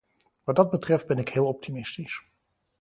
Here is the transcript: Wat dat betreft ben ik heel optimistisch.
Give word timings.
Wat 0.45 0.55
dat 0.55 0.69
betreft 0.69 1.07
ben 1.07 1.17
ik 1.17 1.29
heel 1.29 1.45
optimistisch. 1.47 2.21